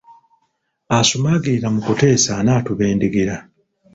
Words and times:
Asumaagirirra 0.97 1.67
mu 1.75 1.81
kuteesa 1.87 2.29
anaatubendegera. 2.39 3.35